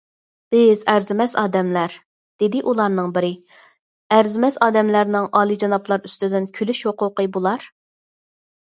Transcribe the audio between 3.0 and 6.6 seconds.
بىرى،_ ئەرزىمەس ئادەملەرنىڭ ئالىيجانابلار ئۈستىدىن